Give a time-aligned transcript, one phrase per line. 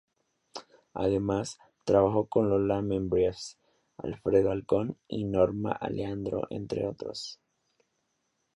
[0.95, 3.59] Además, trabajó con Lola Membrives,
[3.99, 7.39] Alfredo Alcón y Norma Aleandro, entre otros.